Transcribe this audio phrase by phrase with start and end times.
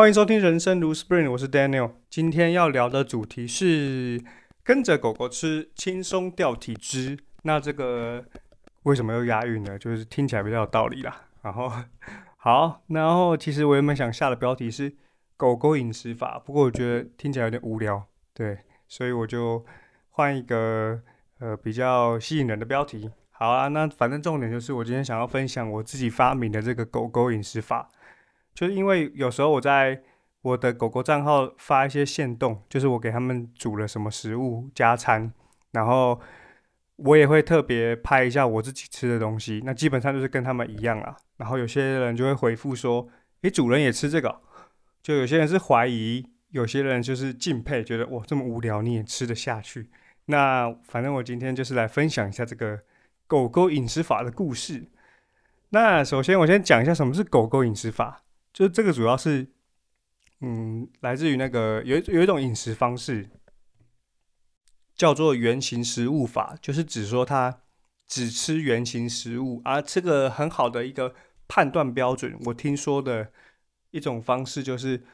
[0.00, 1.90] 欢迎收听《人生如 Spring》，我是 Daniel。
[2.08, 4.18] 今天要聊的主题是
[4.64, 7.18] 跟着狗狗吃，轻松掉体脂。
[7.42, 8.24] 那这个
[8.84, 9.78] 为什么又押韵呢？
[9.78, 11.24] 就是听起来比较有道理啦。
[11.42, 11.70] 然后
[12.38, 14.90] 好，然后其实我原本想下的标题是
[15.36, 18.56] 狗狗饮食法，不过我觉得听起来有点无聊，对，
[18.88, 19.62] 所以我就
[20.08, 20.98] 换一个
[21.40, 23.10] 呃比较吸引人的标题。
[23.32, 27.90] 好啊，那反正重点就是我今天想要分享我自己发明的这个狗狗饮食法。
[28.54, 30.02] 就是因为有时候我在
[30.42, 35.32] 我的狗狗账号发一些线动，就是我给他们煮了什么食物加餐，
[35.72, 36.20] 然后
[36.96, 41.16] 我也会特别拍一下我自己吃的东西，那基本上就是跟他们一样啊。
[41.36, 43.08] 然后有些人就会回复说
[43.42, 44.40] ：“诶，主人也吃这个？”
[45.02, 49.88] 就有些人是怀疑，有些人就是敬佩，觉得哇这么无聊你也吃得下去。
[50.26, 52.80] 那反正我今天就是来分享一下这个
[53.26, 54.88] 狗狗饮食法的故事。
[55.70, 58.22] 那首先我先讲一下什么是狗狗饮食法。
[58.52, 59.48] 就这个主要是，
[60.40, 63.30] 嗯，来自于那个有有一种饮食方式，
[64.94, 67.60] 叫做原形食物法，就是指说它
[68.06, 69.62] 只吃原形食物。
[69.64, 71.14] 而这个很好的一个
[71.46, 73.30] 判断标准，我听说的
[73.92, 75.04] 一种方式就是，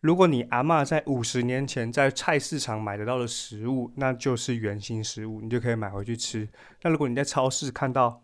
[0.00, 6.48] 如果你阿妈在五十年前在菜市场买得到的食物，那就是原形食物，你就可以买回去吃。
[6.82, 8.22] 那如果你在超市看到，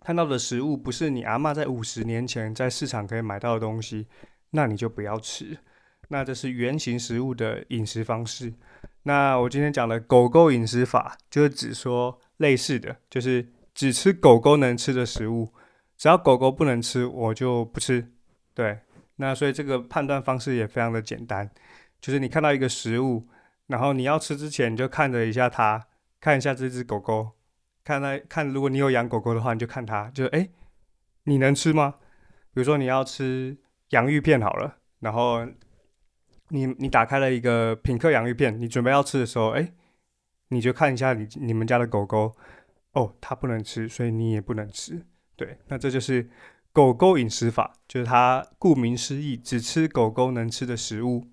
[0.00, 4.06] 看到的食物不是你阿妈在五十年前在市场可以买到的东西，
[4.50, 5.58] 那你就不要吃。
[6.08, 8.52] 那这是原型食物的饮食方式。
[9.04, 15.52] 那我今天讲的狗狗饮食法，就是只说类似的，就是只吃狗狗能吃的食物，
[15.96, 18.12] 只要狗狗不能吃，我就不吃。
[18.54, 18.80] 对，
[19.16, 21.48] 那所以这个判断方式也非常的简单，
[22.00, 23.28] 就是你看到一个食物，
[23.68, 25.86] 然后你要吃之前，你就看着一下它，
[26.20, 27.30] 看一下这只狗狗。
[27.82, 30.48] 看那看，如果你有养狗狗的话，你就看它，就哎，
[31.24, 31.96] 你能吃吗？
[32.52, 33.56] 比如说你要吃
[33.90, 35.46] 洋芋片好了，然后
[36.48, 39.72] 你你打开了一个品客洋芋片，你准备要吃的时候，哎，
[40.48, 42.34] 你就看一下你你们家的狗狗，
[42.92, 45.06] 哦，它不能吃，所以你也不能吃。
[45.36, 46.28] 对，那这就是
[46.72, 51.26] 狗狗饮食法，就是它顾名思义，只吃狗狗能吃的食物。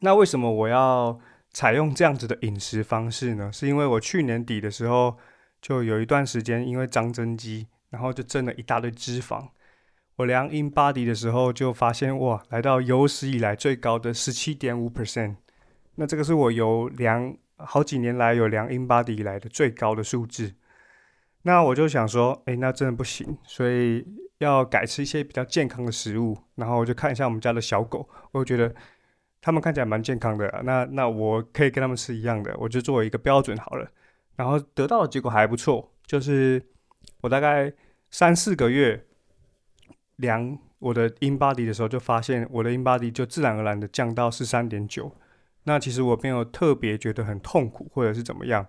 [0.00, 1.20] 那为什么我要？
[1.56, 5.16] 采用这样子的饮食方式呢，是因为我去年底的时候
[5.62, 9.48] 就有一段时间因为张增肌，然后就增了一大堆脂肪。
[10.16, 15.36] 我量 in body 的时候就发现，哇，来到有史以来最高的十七点五 percent。
[15.94, 20.52] 那这个是我有量好几年来有量 in body 以来的最高的数字。
[21.44, 24.06] 那我就想说，哎，那真的不行，所以
[24.40, 26.36] 要改吃一些比较健康的食物。
[26.56, 28.74] 然后我就看一下我们家的小狗，我就觉得。
[29.40, 33.88] 他们看起来蛮健康的，那那我可以跟他们吃一样的，我就作为一个标准好了。
[34.34, 36.60] 然后得到的结果还不错，就是
[37.22, 37.72] 我大概
[38.10, 39.06] 三四个月
[40.16, 45.10] 量我的 in body 的时候，就发现我的 in body 就自然而然的降到十三点九。
[45.64, 48.66] 那其实我没有特别觉得很痛苦或者是怎么样，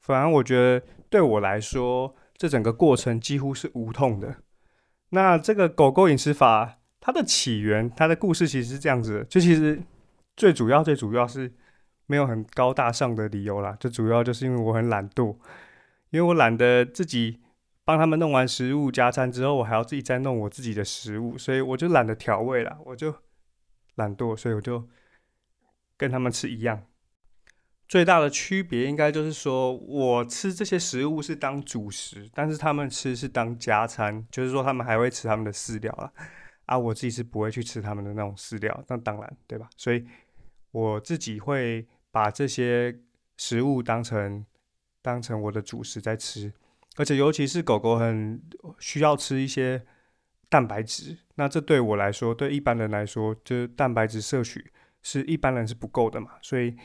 [0.00, 4.36] 反而我觉得对我来说，这整个过程几乎是无痛的。
[5.10, 9.82] 那这个狗狗饮食法它的起源，它的故事其实是这样子的，就其实。
[10.40, 11.52] 最主要、最主要是
[12.06, 15.36] 没有很高大上的理由啦，最主要就是因为我很懒惰，
[16.08, 17.42] 因为我懒得自己
[17.84, 23.14] 帮他们弄完食物加餐之后，我还要自己再弄我自己的食物，所以我就懒得调味了，我就
[23.96, 24.88] 懒惰，所以我就
[25.98, 26.86] 跟他们吃一样。
[27.86, 36.10] 最大的区别应该就是说我吃这些食物是当主食，但是他们吃是当加餐，就是说他们还会吃他们的饲料啊。
[36.64, 39.68] 啊，我自己是不会去吃他们的那种饲料，那当然，对吧？
[39.76, 40.06] 所以
[40.72, 43.00] 我自己会把这些
[43.36, 44.44] 食物当成
[45.02, 46.52] 当成我的主食在吃，
[46.96, 48.40] 而且尤其是狗狗很
[48.78, 49.84] 需要吃一些
[50.48, 54.72] 蛋白质，那这对我来说，对一般人来说，就是蛋白质摄取
[55.02, 56.32] 是一般人是不够的嘛。
[56.42, 56.76] 所以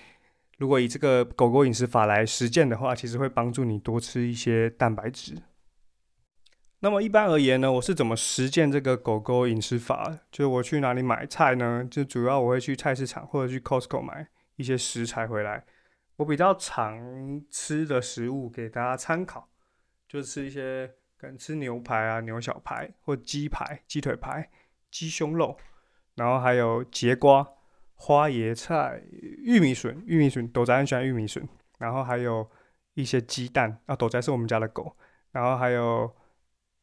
[0.57, 5.35] 如果以这个狗狗饮食法来实践的话，其实会帮助你多吃一些蛋白质。
[6.81, 10.19] 那么一般而言呢，我是怎么实践这个狗狗饮食法？
[10.29, 11.87] 就是我去哪里买菜呢？
[11.89, 14.27] 就主要我会去菜市场或者去 Costco 买
[14.57, 15.65] 一些食材回来。
[16.17, 19.49] 我比较常吃的食物给大家参考，
[20.07, 24.49] 就吃一些可能吃牛排啊、牛小排或鸡排、鸡腿排、
[24.91, 25.57] 鸡胸肉，
[26.15, 27.47] 然后还有节瓜、
[27.95, 31.47] 花椰菜、玉米笋、玉米笋，斗仔很喜欢玉米笋，
[31.79, 32.47] 然后还有
[32.93, 34.95] 一些鸡蛋啊，斗仔是我们家的狗，
[35.31, 36.13] 然后还有。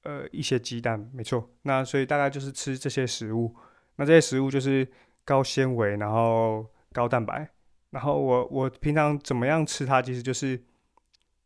[0.02, 1.50] 呃，一些鸡蛋，没错。
[1.62, 3.54] 那所以大概就是吃这些食物。
[3.96, 4.86] 那这些食物就是
[5.24, 7.48] 高纤维，然后高蛋白。
[7.90, 10.56] 然后我我平常怎么样吃它，其实就是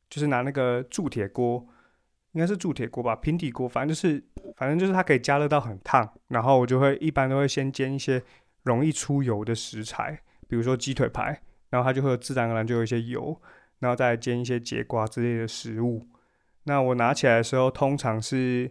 [0.08, 1.67] 就是拿那个铸铁锅
[2.32, 4.23] 应该是铸铁锅吧，平底锅，反正就是
[4.56, 8.23] 反正就是它可以加热到很烫，然后我就会一般都会先煎一些
[8.62, 13.38] 容易出油的食材，比如说鸡腿排，然后它就会自然而然就有一些油，
[13.81, 16.06] 然后再煎一些节瓜之类的食物。
[16.66, 18.70] 那我拿起来的时候，通常是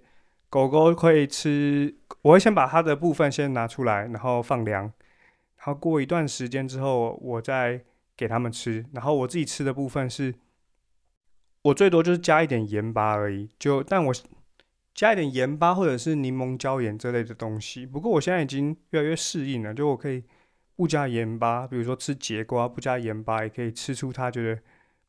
[0.50, 7.86] 狗狗会吃，我会先把它的部分先拿出来，然后放凉，然后过一段时间之后，我再
[8.18, 8.86] 给它们吃。
[8.92, 10.36] 然后我自己吃的部分是，
[11.62, 14.14] 我最多就是加一点盐巴而已，就但我
[14.94, 17.86] 加一点盐巴或者是柠檬椒盐这类的东西。
[17.86, 20.24] 不过我现在已经越来越适应了，就我可以
[20.76, 24.62] 不加盐巴，比如说吃节瓜不加盐巴，也可以吃出它觉得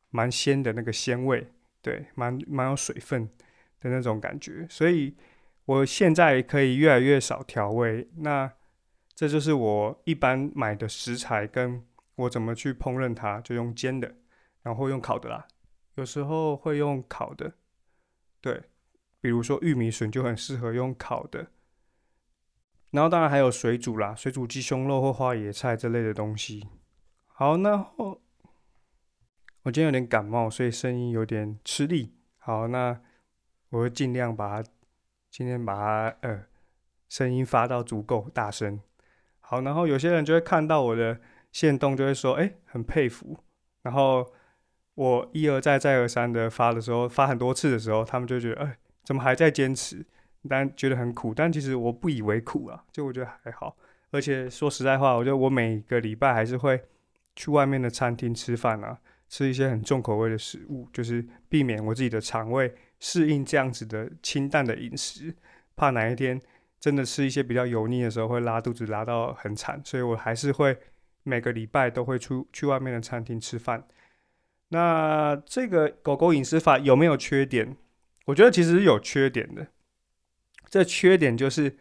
[0.09, 1.47] 蛮鲜的那个鲜味。
[1.81, 3.29] 对，蛮蛮有水分
[3.79, 5.15] 的那种感觉，所以
[5.65, 8.09] 我现在可以越来越少调味。
[8.17, 8.51] 那
[9.13, 11.85] 这就是我一般买的食材，跟
[12.15, 14.15] 我怎么去烹饪它，就用煎的，
[14.63, 15.47] 然后用烤的啦。
[15.95, 17.53] 有时候会用烤的，
[18.41, 18.63] 对，
[19.21, 21.47] 比如说玉米笋就很适合用烤的。
[22.91, 26.67] 然后当然还有水煮啦，水煮鸡胸肉或花椰菜这类的东西。
[27.27, 28.21] 好，那后。
[29.67, 32.13] 我今天有点感冒，所以声音有点吃力。
[32.37, 32.97] 好，那
[33.69, 34.69] 我会尽量把它
[35.29, 36.45] 今天把它呃
[37.09, 38.79] 声音发到足够大声。
[39.41, 41.19] 好，然后有些人就会看到我的
[41.51, 43.37] 线动，就会说：“哎，很佩服。”
[43.83, 44.25] 然后
[44.95, 50.05] 我一而再、再而三的发的时候，发很多次的时候，他们就觉得：“哎，怎么还在坚持？”
[50.47, 53.75] 但觉得很苦，但其实我不以为苦啊，就我觉得还好。
[54.11, 56.81] 而且说实在话，我觉得我每个礼拜还是会
[57.35, 58.97] 去外面的餐厅吃饭啊。
[59.29, 65.35] 吃一些很重口味的食物，就是避免我自己的肠胃适应这样子的清淡的饮食，
[65.75, 66.41] 怕哪一天
[66.79, 70.77] 真的吃一些比较油腻的时候会拉肚子拉到很惨，所以我还是会
[71.23, 73.85] 每个礼拜都会出去外面的餐厅吃饭。
[74.69, 77.75] 那这个狗狗饮食法有没有缺点？
[78.25, 79.67] 我觉得其实是有缺点的。
[80.69, 81.77] 这缺点就是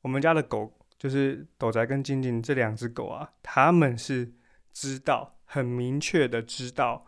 [0.00, 4.32] 我们家的狗，就是斗仔跟静静这两只狗啊，他们是
[4.72, 5.35] 知道。
[5.56, 7.06] 很明确的知道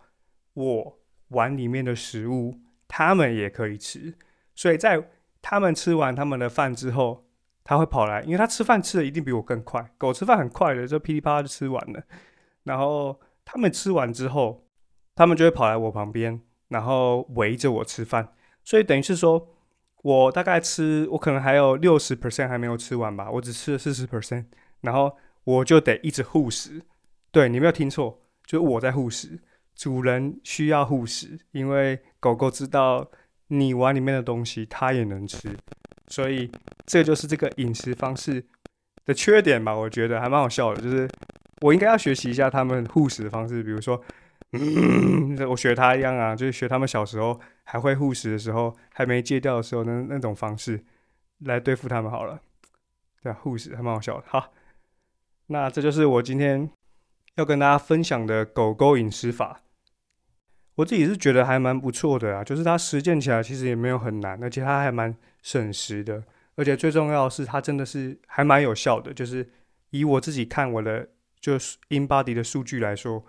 [0.55, 0.99] 我
[1.29, 2.59] 碗里面的食物，
[2.89, 4.15] 他们也可以吃，
[4.55, 5.11] 所以在
[5.43, 7.27] 他们吃完他们的饭之后，
[7.63, 12.03] 他会跑来，因为他吃饭吃的一定比我更快，狗吃饭很快的，就噼里啪啦就吃完了。
[12.63, 14.67] 然后他们吃完之后，
[15.15, 18.33] 他们就会跑来我旁边，然后围着我吃饭。
[18.65, 19.47] 所以等于是说，
[20.03, 24.47] 我大概吃，我可能还有六十 percent 还没有吃完吧，我只吃了四十 percent，
[24.81, 25.15] 然后
[25.45, 26.81] 我就得一直护食。
[27.31, 28.23] 对你没有听错。
[28.49, 29.39] 就我在护食，
[29.75, 33.11] 主人需要护食，因为狗狗知道
[33.49, 35.55] 你碗里面的东西，它也能吃，
[36.07, 36.51] 所以
[36.87, 38.43] 这就是这个饮食方式
[39.05, 39.77] 的缺点吧？
[39.77, 41.07] 我觉得还蛮好笑的，就是
[41.61, 44.03] 我应该要学习一下他们护食的方式，比如说，
[45.47, 50.83] 我学他一样啊，就是学他们小时候还会护食的时候，还没戒掉的时候那那种方式
[51.41, 52.41] 来对付他们好了。
[53.23, 54.25] 对啊，护食还蛮好笑的。
[54.27, 54.55] 好，
[55.49, 56.71] 那这就是我今天。
[57.39, 59.63] 要跟大家分享的狗狗饮食法，
[60.75, 66.25] 我自己是觉得还蛮不错的啊，就是它实践起来其实也没有很难，而且它还蛮省时的，
[66.57, 69.15] 而且最重要的是它真的是还蛮有效的。
[69.15, 69.49] 就是
[69.91, 71.09] 以我自己看我的
[71.39, 73.25] 就是 InBody 的数据来说，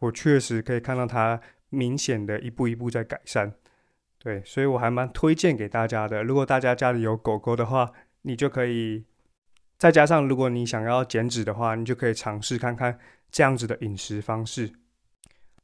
[0.00, 3.54] 我确实可以看到它明显的一步一步在改善。
[4.18, 6.24] 对，所以我还蛮推荐给大家的。
[6.24, 7.92] 如果大家家里有狗狗的话，
[8.22, 9.04] 你就可以
[9.78, 12.98] 再加上如果你想要减脂的话，你就可以尝试看看。
[13.32, 14.70] 这样子的饮食方式，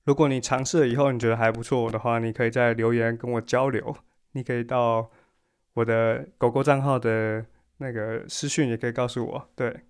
[0.04, 3.94] 如果你尝试了以后你觉得还不错的话，你可以在留言跟我交流。
[4.32, 5.10] 你可以到
[5.74, 7.44] 我的狗狗账号的
[7.76, 9.50] 那个私讯，也可以告诉我。
[9.54, 9.84] 对，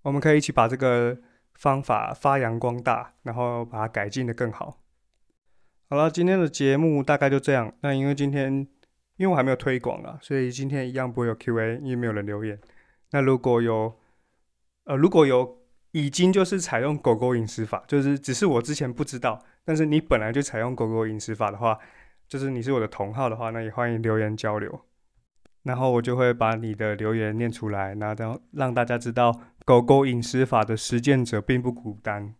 [0.00, 1.18] 我们可以一起把这个
[1.54, 4.78] 方法发扬光大，然后把它改进的更好。
[5.90, 7.74] 好了，今天的节目大概就这样。
[7.82, 8.66] 那因为今天
[9.16, 12.58] 因为我还没有推广啊，所以今天一样不会有 Q&A，因为没有人留言。
[13.10, 13.98] 那如果有，
[14.84, 15.61] 呃，如果有。
[15.92, 21.78] 已经就是采用狗狗饮食法，就是只是我之前不知道，但是你本来就采用狗狗饮食法的话，
[22.26, 24.80] 就是你是我的同号的话，那也欢迎留言交流，
[25.62, 32.34] 然后我就会把你的留言念出来，然后让大家知道狗狗饮食法的实践者并不孤单。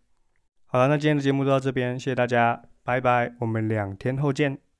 [0.65, 4.72] 好了，那今天的节目就到这边，谢谢大家，拜拜，我们两天后见。